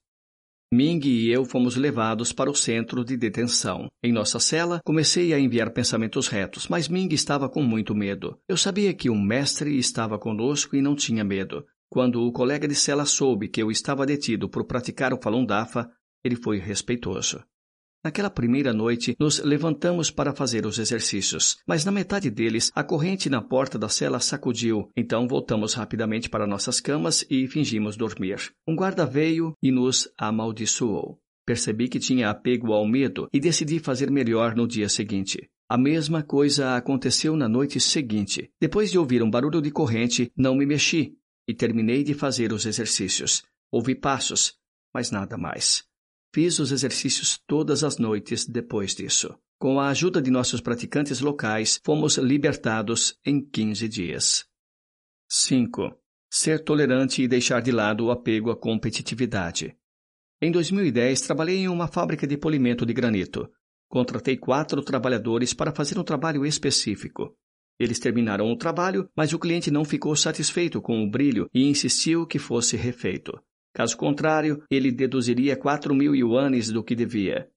Ming 0.74 1.00
e 1.06 1.30
eu 1.30 1.46
fomos 1.46 1.76
levados 1.76 2.34
para 2.34 2.50
o 2.50 2.56
centro 2.56 3.06
de 3.06 3.16
detenção. 3.16 3.88
Em 4.02 4.12
nossa 4.12 4.40
cela, 4.40 4.82
comecei 4.84 5.32
a 5.32 5.40
enviar 5.40 5.72
pensamentos 5.72 6.28
retos, 6.28 6.68
mas 6.68 6.88
Ming 6.88 7.14
estava 7.14 7.48
com 7.48 7.62
muito 7.62 7.94
medo. 7.94 8.40
Eu 8.48 8.58
sabia 8.58 8.96
que 8.96 9.12
o 9.12 9.16
mestre 9.16 9.78
estava 9.78 10.18
conosco 10.18 10.76
e 10.76 10.82
não 10.82 10.96
tinha 10.96 11.24
medo. 11.24 11.64
Quando 11.88 12.24
o 12.24 12.32
colega 12.32 12.68
de 12.68 12.74
cela 12.74 13.06
soube 13.06 13.48
que 13.48 13.62
eu 13.62 13.70
estava 13.70 14.08
detido 14.08 14.50
por 14.50 14.66
praticar 14.66 15.14
o 15.14 15.22
Falun 15.22 15.46
Dafa, 15.46 15.88
ele 16.24 16.36
foi 16.36 16.58
respeitoso. 16.58 17.44
Naquela 18.04 18.32
primeira 18.32 18.74
noite, 18.74 19.16
nos 19.20 19.38
levantamos 19.40 20.10
para 20.10 20.34
fazer 20.34 20.66
os 20.66 20.80
exercícios, 20.80 21.58
mas 21.68 21.86
na 21.86 21.92
metade 21.92 22.32
deles, 22.32 22.72
a 22.74 22.84
corrente 22.84 23.30
na 23.30 23.44
porta 23.44 23.78
da 23.78 23.88
cela 23.88 24.20
sacudiu. 24.20 24.90
Então 24.98 25.28
voltamos 25.28 25.76
rapidamente 25.76 26.28
para 26.28 26.48
nossas 26.48 26.80
camas 26.80 27.24
e 27.30 27.48
fingimos 27.48 27.96
dormir. 27.96 28.52
Um 28.68 28.76
guarda 28.76 29.06
veio 29.06 29.54
e 29.62 29.72
nos 29.72 30.12
amaldiçoou. 30.18 31.20
Percebi 31.46 31.88
que 31.88 32.00
tinha 32.00 32.32
apego 32.32 32.74
ao 32.74 32.88
medo 32.88 33.28
e 33.32 33.40
decidi 33.40 33.78
fazer 33.78 34.10
melhor 34.10 34.56
no 34.56 34.68
dia 34.68 34.90
seguinte. 34.90 35.48
A 35.70 35.78
mesma 35.78 36.24
coisa 36.24 36.76
aconteceu 36.76 37.38
na 37.38 37.48
noite 37.48 37.80
seguinte. 37.80 38.50
Depois 38.60 38.90
de 38.90 38.98
ouvir 38.98 39.22
um 39.22 39.30
barulho 39.30 39.62
de 39.62 39.70
corrente, 39.70 40.32
não 40.36 40.56
me 40.56 40.66
mexi 40.66 41.16
e 41.48 41.54
terminei 41.54 42.04
de 42.04 42.16
fazer 42.16 42.52
os 42.52 42.66
exercícios. 42.66 43.44
Ouvi 43.72 43.94
passos, 43.94 44.56
mas 44.94 45.12
nada 45.12 45.38
mais. 45.38 45.91
Fiz 46.34 46.60
os 46.60 46.72
exercícios 46.72 47.38
todas 47.46 47.84
as 47.84 47.98
noites 47.98 48.48
depois 48.48 48.96
disso. 48.96 49.36
Com 49.60 49.80
a 49.80 49.90
ajuda 49.90 50.22
de 50.22 50.32
nossos 50.32 50.62
praticantes 50.62 51.20
locais, 51.20 51.80
fomos 51.86 52.18
libertados 52.18 53.20
em 53.26 53.44
15 53.44 53.88
dias. 53.90 54.46
5. 55.30 55.94
Ser 56.30 56.64
tolerante 56.64 57.22
e 57.22 57.28
deixar 57.28 57.62
de 57.62 57.72
lado 57.72 58.06
o 58.06 58.12
apego 58.12 58.50
à 58.50 58.56
competitividade. 58.56 59.76
Em 60.42 60.52
2010, 60.52 61.22
trabalhei 61.22 61.58
em 61.58 61.68
uma 61.68 61.88
fábrica 61.88 62.26
de 62.26 62.38
polimento 62.38 62.86
de 62.86 62.94
granito. 62.94 63.52
Contratei 63.90 64.38
quatro 64.38 64.82
trabalhadores 64.82 65.54
para 65.54 65.74
fazer 65.74 66.00
um 66.00 66.04
trabalho 66.04 66.46
específico. 66.46 67.38
Eles 67.78 68.00
terminaram 68.00 68.50
o 68.50 68.56
trabalho, 68.56 69.10
mas 69.16 69.34
o 69.34 69.40
cliente 69.40 69.70
não 69.70 69.84
ficou 69.84 70.16
satisfeito 70.16 70.82
com 70.82 71.04
o 71.04 71.10
brilho 71.10 71.50
e 71.54 71.68
insistiu 71.68 72.26
que 72.26 72.40
fosse 72.40 72.78
refeito. 72.78 73.38
Caso 73.74 73.96
contrário, 73.96 74.64
ele 74.70 74.92
deduziria 74.92 75.56
quatro 75.56 75.96
mil 75.96 76.14
yuanes 76.14 76.70
do 76.70 76.84
que 76.84 76.96
devia. 76.96 77.50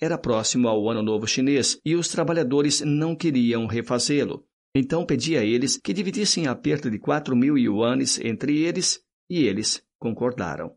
Era 0.00 0.18
próximo 0.18 0.68
ao 0.68 0.90
Ano 0.90 1.02
Novo 1.02 1.26
Chinês 1.26 1.78
e 1.84 1.94
os 1.94 2.08
trabalhadores 2.08 2.80
não 2.80 3.14
queriam 3.14 3.66
refazê-lo. 3.66 4.44
Então 4.74 5.06
pedi 5.06 5.36
a 5.36 5.44
eles 5.44 5.76
que 5.76 5.92
dividissem 5.92 6.48
a 6.48 6.54
perda 6.56 6.90
de 6.90 6.98
quatro 6.98 7.36
mil 7.36 7.56
yuanes 7.56 8.18
entre 8.18 8.60
eles 8.62 9.00
e 9.30 9.44
eles 9.44 9.84
concordaram. 9.98 10.74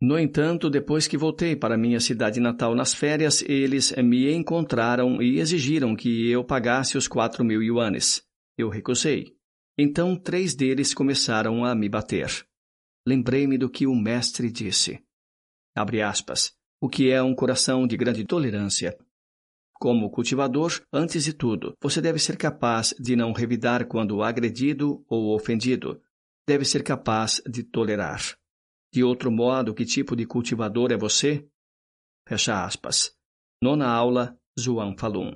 No 0.00 0.18
entanto, 0.18 0.68
depois 0.68 1.06
que 1.06 1.16
voltei 1.16 1.54
para 1.54 1.76
minha 1.76 2.00
cidade 2.00 2.40
natal 2.40 2.74
nas 2.74 2.94
férias, 2.94 3.42
eles 3.42 3.92
me 3.96 4.32
encontraram 4.32 5.22
e 5.22 5.38
exigiram 5.38 5.94
que 5.94 6.28
eu 6.30 6.44
pagasse 6.44 6.96
os 6.96 7.08
quatro 7.08 7.44
mil 7.44 7.62
yuanes. 7.62 8.22
Eu 8.56 8.68
recusei. 8.68 9.34
Então, 9.76 10.16
três 10.16 10.54
deles 10.54 10.92
começaram 10.92 11.64
a 11.64 11.74
me 11.74 11.88
bater 11.88 12.47
lembrei-me 13.08 13.56
do 13.56 13.70
que 13.70 13.86
o 13.86 13.94
mestre 13.94 14.50
disse. 14.50 15.02
Abre 15.74 16.02
aspas. 16.02 16.52
O 16.78 16.88
que 16.88 17.10
é 17.10 17.22
um 17.22 17.34
coração 17.34 17.86
de 17.86 17.96
grande 17.96 18.22
tolerância. 18.24 18.96
Como 19.80 20.10
cultivador, 20.10 20.84
antes 20.92 21.24
de 21.24 21.32
tudo, 21.32 21.74
você 21.80 22.02
deve 22.02 22.18
ser 22.18 22.36
capaz 22.36 22.94
de 23.00 23.16
não 23.16 23.32
revidar 23.32 23.86
quando 23.86 24.22
agredido 24.22 25.02
ou 25.08 25.34
ofendido. 25.34 26.02
Deve 26.46 26.66
ser 26.66 26.82
capaz 26.82 27.40
de 27.48 27.62
tolerar. 27.62 28.20
De 28.92 29.02
outro 29.02 29.30
modo, 29.30 29.74
que 29.74 29.86
tipo 29.86 30.14
de 30.14 30.26
cultivador 30.26 30.92
é 30.92 30.96
você? 30.96 31.48
Fecha 32.28 32.62
aspas. 32.62 33.12
Nona 33.62 33.88
aula, 33.88 34.38
Zhuang 34.60 34.98
Falun. 34.98 35.32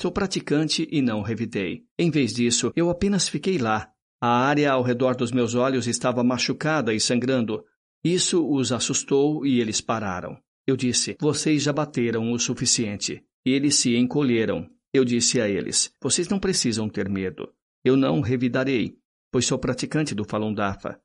Sou 0.00 0.10
praticante 0.10 0.88
e 0.90 1.02
não 1.02 1.20
revidei. 1.20 1.84
Em 1.98 2.10
vez 2.10 2.32
disso, 2.32 2.72
eu 2.74 2.88
apenas 2.88 3.28
fiquei 3.28 3.58
lá, 3.58 3.92
a 4.20 4.28
área 4.28 4.72
ao 4.72 4.82
redor 4.82 5.14
dos 5.14 5.30
meus 5.30 5.54
olhos 5.54 5.86
estava 5.86 6.24
machucada 6.24 6.92
e 6.92 7.00
sangrando. 7.00 7.64
Isso 8.02 8.44
os 8.48 8.72
assustou 8.72 9.46
e 9.46 9.60
eles 9.60 9.80
pararam. 9.80 10.36
Eu 10.66 10.76
disse: 10.76 11.16
Vocês 11.20 11.62
já 11.62 11.72
bateram 11.72 12.32
o 12.32 12.38
suficiente. 12.38 13.24
Eles 13.44 13.76
se 13.76 13.96
encolheram. 13.96 14.68
Eu 14.92 15.04
disse 15.04 15.40
a 15.40 15.48
eles: 15.48 15.92
Vocês 16.02 16.28
não 16.28 16.38
precisam 16.38 16.88
ter 16.88 17.08
medo. 17.08 17.52
Eu 17.84 17.96
não 17.96 18.20
revidarei, 18.20 18.98
pois 19.30 19.46
sou 19.46 19.58
praticante 19.58 20.14
do 20.14 20.24
Falun 20.24 20.52
Dafa. 20.52 21.00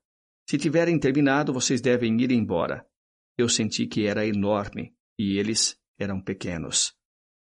Se 0.49 0.57
tiverem 0.57 0.99
terminado, 0.99 1.53
vocês 1.53 1.81
devem 1.81 2.19
ir 2.19 2.31
embora. 2.31 2.85
Eu 3.37 3.47
senti 3.47 3.87
que 3.87 4.05
era 4.05 4.25
enorme 4.25 4.93
e 5.17 5.37
eles 5.37 5.77
eram 5.99 6.19
pequenos. 6.19 6.93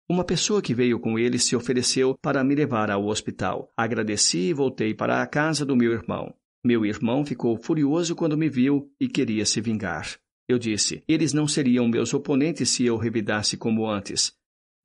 Uma 0.09 0.23
pessoa 0.23 0.61
que 0.61 0.73
veio 0.73 0.99
com 0.99 1.19
ele 1.19 1.37
se 1.37 1.53
ofereceu 1.53 2.15
para 2.21 2.41
me 2.41 2.55
levar 2.55 2.89
ao 2.89 3.05
hospital. 3.07 3.69
Agradeci 3.75 4.49
e 4.49 4.53
voltei 4.53 4.93
para 4.93 5.21
a 5.21 5.27
casa 5.27 5.65
do 5.65 5.75
meu 5.75 5.91
irmão. 5.91 6.33
Meu 6.63 6.85
irmão 6.85 7.25
ficou 7.25 7.57
furioso 7.57 8.15
quando 8.15 8.37
me 8.37 8.47
viu 8.47 8.89
e 8.99 9.09
queria 9.09 9.45
se 9.45 9.59
vingar. 9.59 10.17
Eu 10.47 10.57
disse: 10.57 11.03
eles 11.09 11.33
não 11.33 11.45
seriam 11.45 11.89
meus 11.89 12.13
oponentes 12.13 12.69
se 12.69 12.85
eu 12.85 12.95
revidasse 12.95 13.57
como 13.57 13.85
antes. 13.85 14.33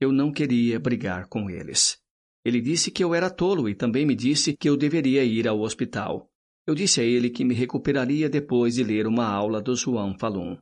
Eu 0.00 0.10
não 0.10 0.32
queria 0.32 0.80
brigar 0.80 1.28
com 1.28 1.48
eles. 1.48 1.98
Ele 2.44 2.60
disse 2.60 2.90
que 2.90 3.04
eu 3.04 3.14
era 3.14 3.30
tolo 3.30 3.68
e 3.68 3.74
também 3.76 4.04
me 4.04 4.16
disse 4.16 4.56
que 4.56 4.68
eu 4.68 4.76
deveria 4.76 5.22
ir 5.22 5.46
ao 5.46 5.60
hospital. 5.60 6.28
Eu 6.66 6.74
disse 6.74 7.00
a 7.00 7.04
ele 7.04 7.30
que 7.30 7.44
me 7.44 7.54
recuperaria 7.54 8.28
depois 8.28 8.74
de 8.74 8.82
ler 8.82 9.06
uma 9.06 9.26
aula 9.26 9.62
do 9.62 9.76
João 9.76 10.18
Falun. 10.18 10.56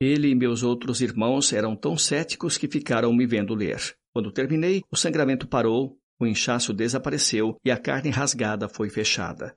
Ele 0.00 0.28
e 0.28 0.34
meus 0.34 0.62
outros 0.62 1.02
irmãos 1.02 1.52
eram 1.52 1.76
tão 1.76 1.96
céticos 1.96 2.56
que 2.56 2.66
ficaram 2.66 3.12
me 3.12 3.26
vendo 3.26 3.54
ler. 3.54 3.94
Quando 4.14 4.32
terminei, 4.32 4.82
o 4.90 4.96
sangramento 4.96 5.46
parou, 5.46 5.98
o 6.18 6.26
inchaço 6.26 6.72
desapareceu 6.72 7.56
e 7.64 7.70
a 7.70 7.78
carne 7.78 8.08
rasgada 8.08 8.68
foi 8.68 8.88
fechada. 8.88 9.54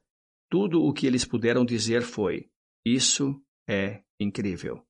Tudo 0.49 0.83
o 0.83 0.93
que 0.93 1.07
eles 1.07 1.23
puderam 1.23 1.63
dizer 1.63 2.01
foi: 2.01 2.49
Isso 2.85 3.41
é 3.67 4.01
incrível. 4.19 4.85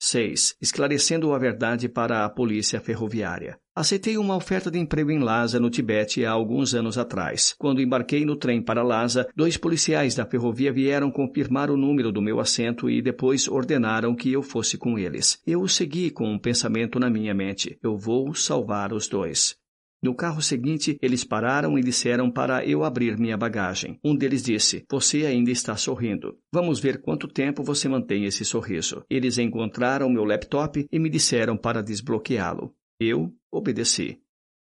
6. 0.00 0.56
Esclarecendo 0.60 1.32
a 1.32 1.38
verdade 1.38 1.88
para 1.88 2.24
a 2.24 2.30
polícia 2.30 2.80
ferroviária. 2.80 3.58
Aceitei 3.76 4.16
uma 4.16 4.36
oferta 4.36 4.70
de 4.70 4.78
emprego 4.78 5.10
em 5.10 5.18
Lhasa, 5.18 5.58
no 5.58 5.68
Tibete, 5.68 6.24
há 6.24 6.30
alguns 6.30 6.74
anos 6.74 6.96
atrás. 6.96 7.56
Quando 7.58 7.82
embarquei 7.82 8.24
no 8.24 8.36
trem 8.36 8.62
para 8.62 8.84
Lhasa, 8.84 9.26
dois 9.34 9.56
policiais 9.56 10.14
da 10.14 10.24
ferrovia 10.24 10.72
vieram 10.72 11.10
confirmar 11.10 11.72
o 11.72 11.76
número 11.76 12.12
do 12.12 12.22
meu 12.22 12.38
assento 12.38 12.88
e 12.88 13.02
depois 13.02 13.48
ordenaram 13.48 14.14
que 14.14 14.32
eu 14.32 14.44
fosse 14.44 14.78
com 14.78 14.96
eles. 14.96 15.42
Eu 15.44 15.60
o 15.60 15.68
segui 15.68 16.08
com 16.12 16.30
um 16.30 16.38
pensamento 16.38 17.00
na 17.00 17.10
minha 17.10 17.34
mente: 17.34 17.76
eu 17.82 17.96
vou 17.96 18.32
salvar 18.32 18.92
os 18.92 19.08
dois. 19.08 19.56
No 20.00 20.14
carro 20.14 20.40
seguinte, 20.40 20.96
eles 21.02 21.24
pararam 21.24 21.76
e 21.76 21.82
disseram 21.82 22.30
para 22.30 22.64
eu 22.64 22.84
abrir 22.84 23.18
minha 23.18 23.36
bagagem. 23.36 23.98
Um 24.04 24.14
deles 24.14 24.44
disse: 24.44 24.84
Você 24.88 25.26
ainda 25.26 25.50
está 25.50 25.76
sorrindo. 25.76 26.38
Vamos 26.52 26.78
ver 26.78 27.00
quanto 27.00 27.26
tempo 27.26 27.64
você 27.64 27.88
mantém 27.88 28.24
esse 28.24 28.44
sorriso. 28.44 29.02
Eles 29.10 29.36
encontraram 29.36 30.08
meu 30.08 30.24
laptop 30.24 30.86
e 30.92 30.98
me 31.00 31.10
disseram 31.10 31.56
para 31.56 31.82
desbloqueá-lo. 31.82 32.72
Eu 33.00 33.34
obedeci. 33.56 34.20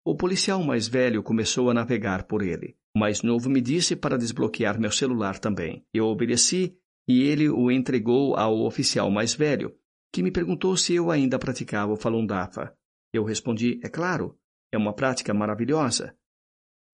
O 0.04 0.16
policial 0.16 0.64
mais 0.64 0.88
velho 0.88 1.24
começou 1.24 1.70
a 1.70 1.74
navegar 1.74 2.24
por 2.24 2.42
ele. 2.44 2.78
O 2.96 3.00
mais 3.00 3.24
novo 3.24 3.50
me 3.50 3.60
disse 3.60 3.96
para 3.96 4.18
desbloquear 4.18 4.80
meu 4.80 4.92
celular 4.92 5.40
também. 5.40 5.84
Eu 5.94 6.06
obedeci 6.06 6.78
e 7.08 7.24
ele 7.24 7.50
o 7.50 7.72
entregou 7.72 8.36
ao 8.36 8.62
oficial 8.62 9.10
mais 9.10 9.34
velho, 9.34 9.76
que 10.14 10.24
me 10.24 10.32
perguntou 10.32 10.78
se 10.78 10.94
eu 10.94 11.12
ainda 11.12 11.40
praticava 11.40 11.92
o 11.92 11.98
Falun 11.98 12.26
Dafa. 12.26 12.76
Eu 13.12 13.24
respondi: 13.24 13.80
É 13.84 13.90
claro. 13.90 14.38
É 14.72 14.78
uma 14.78 14.94
prática 14.94 15.34
maravilhosa. 15.34 16.16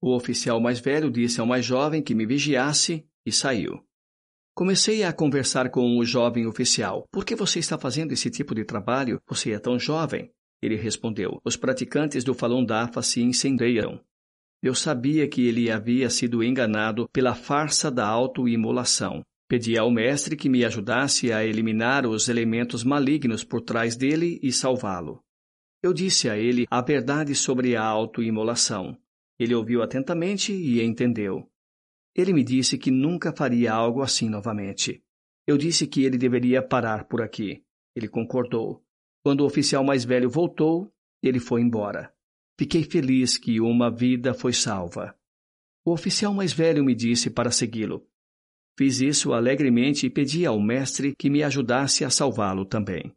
O 0.02 0.16
oficial 0.16 0.60
mais 0.60 0.80
velho 0.80 1.12
disse 1.12 1.40
ao 1.40 1.48
mais 1.48 1.66
jovem 1.66 2.02
que 2.02 2.16
me 2.16 2.26
vigiasse 2.26 3.08
e 3.26 3.32
saiu. 3.32 3.84
Comecei 4.56 5.04
a 5.04 5.14
conversar 5.14 5.70
com 5.70 5.98
o 5.98 6.06
jovem 6.06 6.46
oficial. 6.46 7.08
Por 7.12 7.24
que 7.26 7.36
você 7.36 7.60
está 7.60 7.78
fazendo 7.78 8.12
esse 8.12 8.30
tipo 8.30 8.54
de 8.54 8.66
trabalho? 8.66 9.22
Você 9.28 9.52
é 9.52 9.60
tão 9.60 9.80
jovem. 9.80 10.32
Ele 10.62 10.76
respondeu: 10.76 11.42
Os 11.44 11.58
praticantes 11.58 12.24
do 12.24 12.34
Falun 12.34 12.64
Dafa 12.64 13.02
se 13.02 13.22
incendiaram. 13.22 14.00
Eu 14.62 14.76
sabia 14.76 15.28
que 15.28 15.48
ele 15.48 15.72
havia 15.72 16.10
sido 16.10 16.44
enganado 16.44 17.10
pela 17.10 17.34
farsa 17.34 17.90
da 17.90 18.08
autoimolação. 18.08 19.24
Pedi 19.50 19.78
ao 19.78 19.92
mestre 19.92 20.38
que 20.38 20.48
me 20.48 20.64
ajudasse 20.64 21.34
a 21.34 21.44
eliminar 21.44 22.06
os 22.06 22.30
elementos 22.30 22.84
malignos 22.84 23.44
por 23.44 23.62
trás 23.62 23.96
dele 23.96 24.40
e 24.42 24.52
salvá-lo. 24.52 25.22
Eu 25.84 25.94
disse 25.94 26.30
a 26.30 26.38
ele 26.38 26.68
a 26.70 26.80
verdade 26.80 27.34
sobre 27.34 27.76
a 27.76 27.84
autoimolação. 27.84 28.96
Ele 29.40 29.56
ouviu 29.56 29.82
atentamente 29.82 30.54
e 30.54 30.82
entendeu. 30.82 31.50
Ele 32.16 32.32
me 32.32 32.44
disse 32.44 32.78
que 32.78 32.92
nunca 32.92 33.34
faria 33.36 33.74
algo 33.74 34.04
assim 34.04 34.30
novamente. 34.30 35.04
Eu 35.48 35.58
disse 35.58 35.88
que 35.88 36.04
ele 36.04 36.20
deveria 36.20 36.62
parar 36.62 37.06
por 37.06 37.22
aqui. 37.22 37.64
Ele 37.96 38.08
concordou. 38.08 38.86
Quando 39.24 39.42
o 39.42 39.46
oficial 39.46 39.84
mais 39.84 40.04
velho 40.04 40.30
voltou, 40.30 40.92
ele 41.22 41.40
foi 41.40 41.62
embora. 41.62 42.14
Fiquei 42.60 42.84
feliz 42.84 43.38
que 43.38 43.60
uma 43.60 43.90
vida 43.90 44.34
foi 44.34 44.54
salva. 44.54 45.16
O 45.86 45.92
oficial 45.92 46.34
mais 46.34 46.54
velho 46.54 46.84
me 46.84 46.94
disse 46.94 47.30
para 47.30 47.52
segui-lo. 47.52 48.06
Fiz 48.78 49.02
isso 49.02 49.34
alegremente 49.34 50.06
e 50.06 50.10
pedi 50.10 50.46
ao 50.46 50.60
mestre 50.60 51.14
que 51.18 51.30
me 51.30 51.44
ajudasse 51.44 52.06
a 52.06 52.10
salvá-lo 52.10 52.66
também. 52.66 53.12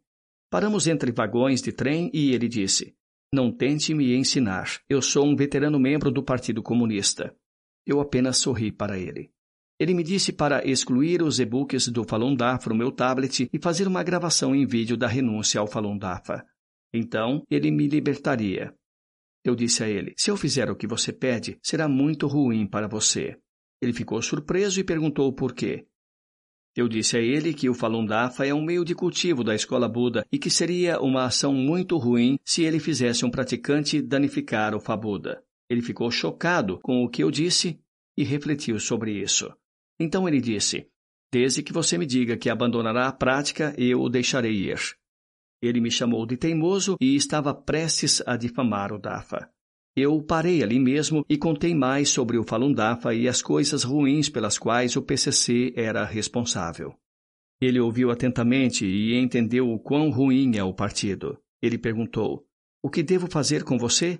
Paramos 0.49 0.87
entre 0.87 1.11
vagões 1.11 1.61
de 1.61 1.71
trem 1.71 2.09
e 2.13 2.33
ele 2.33 2.47
disse: 2.47 2.95
Não 3.33 3.51
tente 3.51 3.93
me 3.93 4.15
ensinar. 4.15 4.81
Eu 4.87 5.01
sou 5.01 5.25
um 5.25 5.35
veterano 5.35 5.79
membro 5.79 6.11
do 6.11 6.23
Partido 6.23 6.61
Comunista. 6.61 7.35
Eu 7.85 7.99
apenas 7.99 8.37
sorri 8.37 8.71
para 8.71 8.97
ele. 8.97 9.31
Ele 9.77 9.93
me 9.93 10.03
disse 10.03 10.31
para 10.31 10.65
excluir 10.65 11.21
os 11.21 11.39
e-books 11.39 11.89
do 11.89 12.05
Falun 12.05 12.33
Dafa 12.33 12.69
no 12.69 12.75
meu 12.75 12.91
tablet 12.91 13.49
e 13.51 13.59
fazer 13.61 13.87
uma 13.87 14.03
gravação 14.03 14.55
em 14.55 14.65
vídeo 14.65 14.95
da 14.95 15.07
renúncia 15.07 15.59
ao 15.59 15.67
Falun 15.67 15.97
Dafa. 15.97 16.45
Então, 16.93 17.43
ele 17.51 17.69
me 17.71 17.87
libertaria. 17.87 18.73
Eu 19.43 19.53
disse 19.53 19.83
a 19.83 19.89
ele: 19.89 20.13
Se 20.17 20.31
eu 20.31 20.37
fizer 20.37 20.71
o 20.71 20.75
que 20.75 20.87
você 20.87 21.11
pede, 21.11 21.59
será 21.61 21.89
muito 21.89 22.25
ruim 22.25 22.65
para 22.65 22.87
você. 22.87 23.37
Ele 23.81 23.91
ficou 23.91 24.21
surpreso 24.21 24.79
e 24.79 24.83
perguntou 24.83 25.33
por 25.33 25.53
quê. 25.53 25.85
Eu 26.73 26.87
disse 26.87 27.17
a 27.17 27.21
ele 27.21 27.53
que 27.53 27.69
o 27.69 27.73
Falun 27.73 28.05
Dafa 28.05 28.45
é 28.45 28.53
um 28.53 28.63
meio 28.63 28.83
de 28.83 28.95
cultivo 28.95 29.43
da 29.43 29.55
escola 29.55 29.87
Buda 29.87 30.25
e 30.31 30.39
que 30.39 30.49
seria 30.49 31.01
uma 31.01 31.25
ação 31.25 31.53
muito 31.53 31.97
ruim 31.97 32.37
se 32.45 32.63
ele 32.63 32.79
fizesse 32.79 33.25
um 33.25 33.31
praticante 33.31 34.01
danificar 34.01 34.73
o 34.73 34.79
Fabuda. 34.79 35.43
Ele 35.69 35.81
ficou 35.81 36.09
chocado 36.09 36.79
com 36.81 37.03
o 37.03 37.09
que 37.09 37.23
eu 37.23 37.31
disse 37.31 37.79
e 38.17 38.23
refletiu 38.23 38.79
sobre 38.79 39.11
isso. 39.11 39.53
Então 39.99 40.27
ele 40.27 40.41
disse: 40.41 40.87
Desde 41.31 41.63
que 41.63 41.73
você 41.73 41.97
me 41.97 42.05
diga 42.05 42.37
que 42.37 42.49
abandonará 42.49 43.07
a 43.07 43.13
prática, 43.13 43.73
eu 43.77 44.01
o 44.01 44.09
deixarei 44.09 44.71
ir. 44.71 44.79
Ele 45.61 45.79
me 45.79 45.89
chamou 45.89 46.25
de 46.25 46.37
teimoso 46.37 46.97
e 47.01 47.15
estava 47.15 47.53
prestes 47.53 48.21
a 48.25 48.37
difamar 48.37 48.93
o 48.93 48.99
Dafa. 48.99 49.49
Eu 49.95 50.21
parei 50.21 50.61
ali 50.61 50.77
mesmo 50.77 51.25
e 51.29 51.37
contei 51.37 51.73
mais 51.73 52.09
sobre 52.09 52.37
o 52.37 52.43
Falun 52.43 52.73
Dafa 52.73 53.13
e 53.13 53.29
as 53.29 53.41
coisas 53.41 53.83
ruins 53.83 54.27
pelas 54.27 54.57
quais 54.57 54.97
o 54.97 55.01
PCC 55.01 55.73
era 55.75 56.03
responsável. 56.03 56.93
Ele 57.61 57.79
ouviu 57.79 58.11
atentamente 58.11 58.85
e 58.85 59.15
entendeu 59.15 59.71
o 59.71 59.79
quão 59.79 60.09
ruim 60.09 60.57
é 60.57 60.63
o 60.63 60.73
partido. 60.73 61.39
Ele 61.61 61.77
perguntou: 61.77 62.45
O 62.83 62.89
que 62.89 63.01
devo 63.01 63.27
fazer 63.27 63.63
com 63.63 63.77
você? 63.77 64.19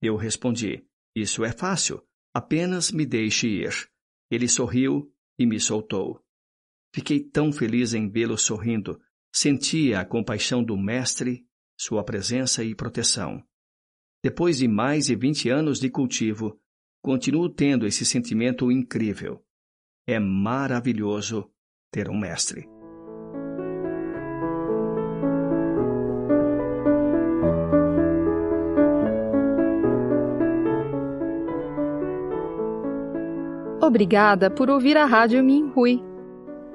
Eu 0.00 0.16
respondi: 0.16 0.82
Isso 1.14 1.44
é 1.44 1.52
fácil. 1.52 2.02
Apenas 2.34 2.90
me 2.90 3.04
deixe 3.04 3.46
ir. 3.46 3.89
Ele 4.30 4.48
sorriu 4.48 5.12
e 5.38 5.46
me 5.46 5.58
soltou. 5.58 6.22
Fiquei 6.94 7.20
tão 7.20 7.52
feliz 7.52 7.94
em 7.94 8.08
vê-lo 8.08 8.36
sorrindo. 8.36 9.00
Sentia 9.32 10.00
a 10.00 10.04
compaixão 10.04 10.62
do 10.62 10.76
Mestre, 10.76 11.46
sua 11.78 12.04
presença 12.04 12.62
e 12.64 12.74
proteção. 12.74 13.42
Depois 14.22 14.58
de 14.58 14.68
mais 14.68 15.06
de 15.06 15.16
20 15.16 15.48
anos 15.48 15.80
de 15.80 15.88
cultivo, 15.88 16.60
continuo 17.02 17.48
tendo 17.48 17.86
esse 17.86 18.04
sentimento 18.04 18.70
incrível. 18.70 19.42
É 20.06 20.18
maravilhoso 20.18 21.50
ter 21.90 22.10
um 22.10 22.18
mestre. 22.18 22.79
Obrigada 33.90 34.48
por 34.48 34.70
ouvir 34.70 34.96
a 34.96 35.04
Rádio 35.04 35.42
Minhui. 35.42 36.00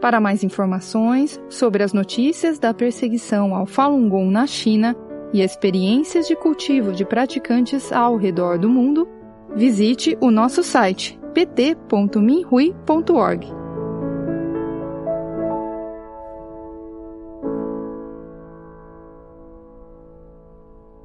Para 0.01 0.19
mais 0.19 0.43
informações 0.43 1.39
sobre 1.47 1.81
as 1.81 1.93
notícias 1.93 2.59
da 2.59 2.73
perseguição 2.73 3.55
ao 3.55 3.65
Falun 3.65 4.09
Gong 4.09 4.29
na 4.29 4.45
China, 4.45 4.93
e 5.33 5.41
experiências 5.41 6.27
de 6.27 6.35
cultivo 6.35 6.91
de 6.91 7.05
praticantes 7.05 7.89
ao 7.93 8.17
redor 8.17 8.59
do 8.59 8.67
mundo, 8.69 9.07
visite 9.55 10.17
o 10.19 10.29
nosso 10.29 10.61
site 10.61 11.17
pt.minhui.org. 11.33 12.75